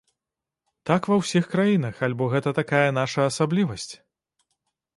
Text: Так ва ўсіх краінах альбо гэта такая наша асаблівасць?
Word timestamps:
Так 0.89 1.01
ва 1.11 1.17
ўсіх 1.19 1.49
краінах 1.51 2.01
альбо 2.09 2.31
гэта 2.33 2.55
такая 2.63 2.89
наша 3.01 3.29
асаблівасць? 3.33 3.89